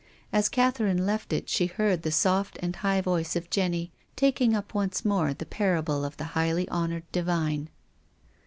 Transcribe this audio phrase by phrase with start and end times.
[0.33, 4.63] As Catherine left it she heard the soft and high V(jice of Jenny taking u[)
[4.73, 7.69] once more the parable of the highly honoured divine.